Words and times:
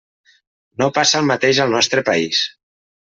No 0.83 0.87
passa 0.95 1.21
el 1.23 1.29
mateix 1.31 1.59
al 1.65 1.75
nostre 1.75 2.05
país. 2.09 2.41